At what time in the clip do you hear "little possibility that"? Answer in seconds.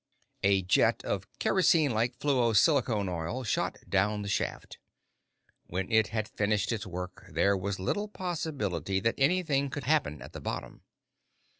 7.79-9.13